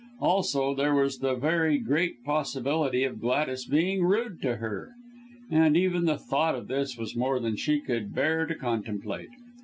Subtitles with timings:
[0.19, 4.93] Also there was the very great possibility of Gladys being rude to her
[5.51, 9.29] and even the thought of this was more than she could bear to contemplate.